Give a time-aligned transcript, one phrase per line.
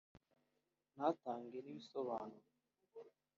[0.93, 2.47] ntatange n’ibisobanuro